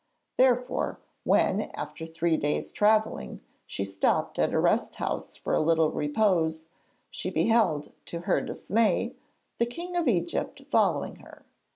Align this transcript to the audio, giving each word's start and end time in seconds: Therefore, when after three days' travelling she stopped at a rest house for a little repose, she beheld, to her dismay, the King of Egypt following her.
Therefore, 0.39 0.99
when 1.25 1.69
after 1.75 2.07
three 2.07 2.35
days' 2.35 2.71
travelling 2.71 3.39
she 3.67 3.85
stopped 3.85 4.39
at 4.39 4.51
a 4.51 4.57
rest 4.57 4.95
house 4.95 5.35
for 5.35 5.53
a 5.53 5.61
little 5.61 5.91
repose, 5.91 6.65
she 7.11 7.29
beheld, 7.29 7.91
to 8.07 8.21
her 8.21 8.41
dismay, 8.41 9.13
the 9.59 9.67
King 9.67 9.95
of 9.95 10.07
Egypt 10.07 10.63
following 10.71 11.17
her. 11.17 11.45